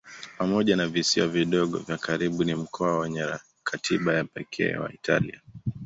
Pamoja 0.37 0.75
na 0.75 0.87
visiwa 0.87 1.27
vidogo 1.27 1.77
vya 1.77 1.97
karibu 1.97 2.43
ni 2.43 2.55
mkoa 2.55 2.99
wenye 2.99 3.25
katiba 3.63 4.13
ya 4.13 4.23
pekee 4.23 4.75
wa 4.75 4.93
Italia. 4.93 5.41